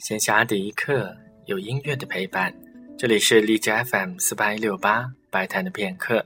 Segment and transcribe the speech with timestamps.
[0.00, 1.14] 闲暇的一刻，
[1.44, 2.54] 有音乐的陪伴。
[2.96, 6.24] 这里是荔枝 FM 四八一六八白谈的片刻，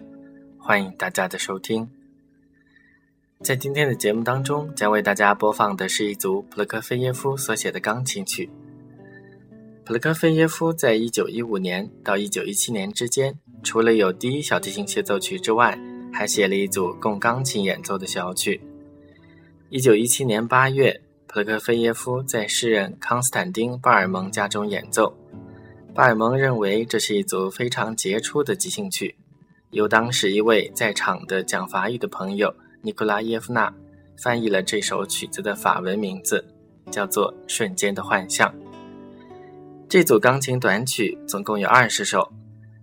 [0.56, 1.88] 欢迎大家的收听。
[3.40, 8.48] 在今天的节目当中，将为大家播放的是一组普罗科菲耶夫所写的钢琴曲。
[9.84, 15.76] 普罗科菲耶夫在一九一五年到一九一七年之间，除了有第一小提琴协奏曲之外，
[16.12, 18.60] 还写了一组供钢琴演奏的小曲。
[19.68, 21.00] 一九一七年八月。
[21.34, 25.12] 普罗科菲耶夫在诗人康斯坦丁·巴尔蒙家中演奏。
[25.92, 29.16] 巴尔蒙认为这是一组非常杰出的即兴曲，
[29.70, 33.74] 由当时一位在场的讲法语的朋友尼古拉耶夫娜
[34.16, 36.44] 翻译了这首曲子的法文名字，
[36.88, 38.48] 叫做《瞬间的幻象》。
[39.88, 42.32] 这组钢琴短曲总共有二十首，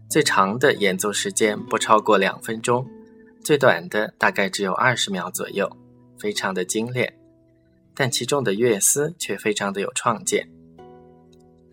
[0.09, 2.85] 最长的演奏时间不超过两分钟，
[3.45, 5.71] 最短的大概只有二十秒左右，
[6.19, 7.20] 非常的精炼。
[8.01, 10.49] 但其中的乐思却非常的有创建，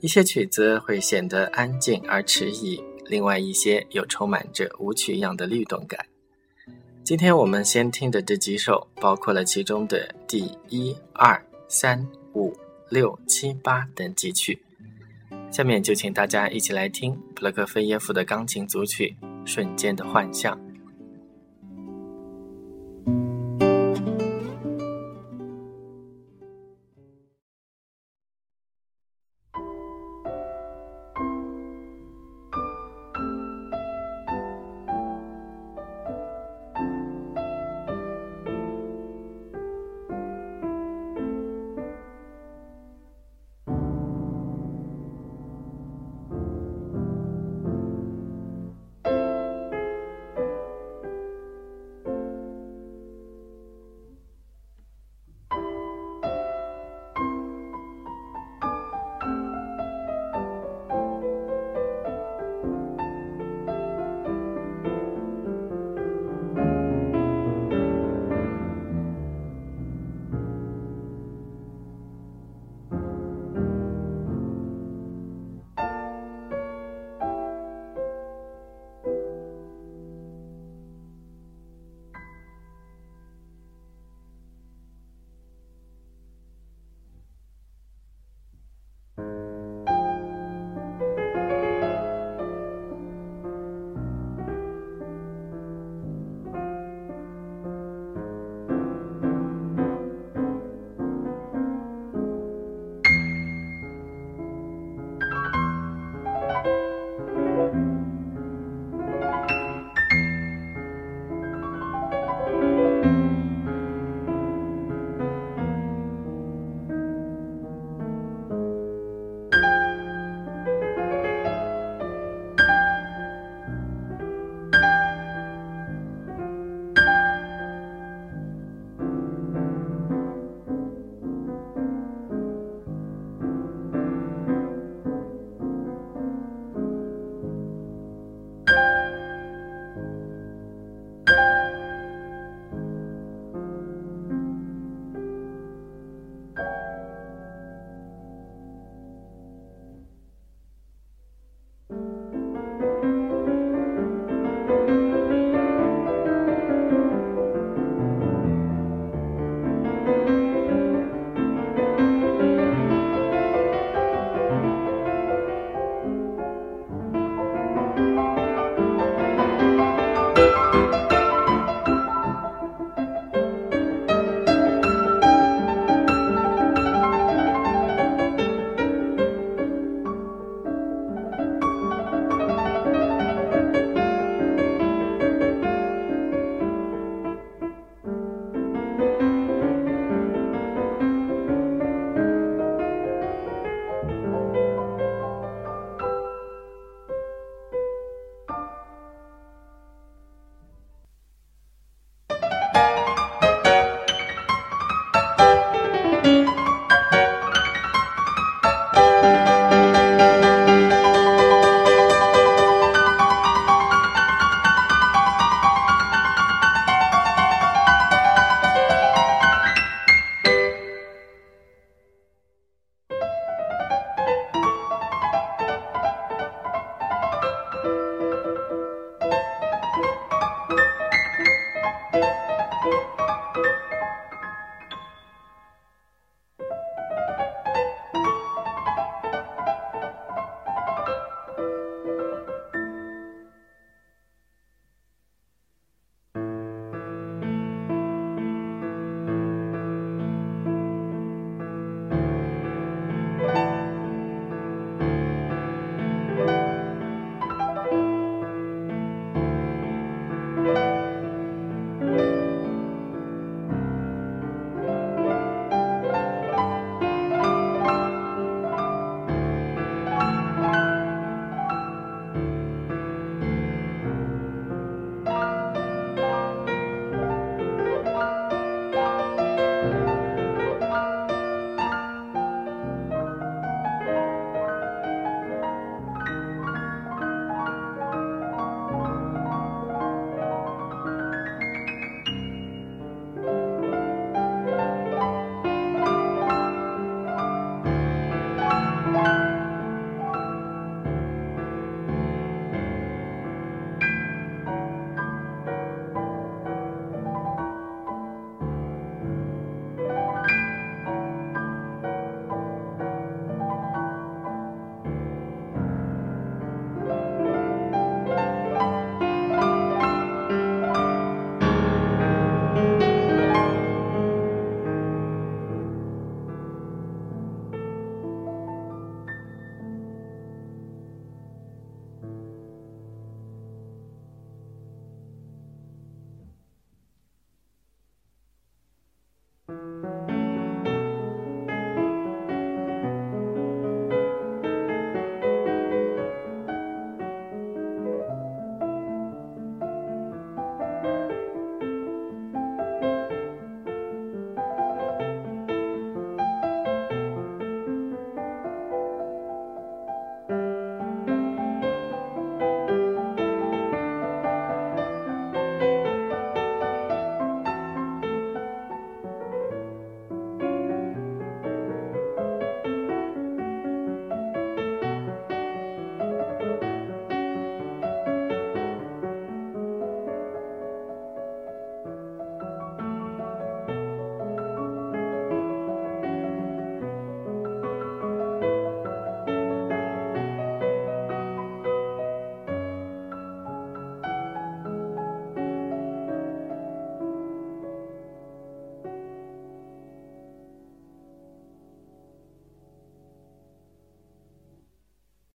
[0.01, 6.05] 一些曲子会显得安静而迟疑，另外一些又充满着舞曲一样的律动感。
[7.03, 12.55] 今天我们先听的这几首，包括了其中的第一、二、三、五、
[12.91, 14.63] 六、七、八等几曲。
[15.51, 20.55] 下面就请大家一起来听普罗科菲耶夫的钢琴组曲《瞬间的幻象》。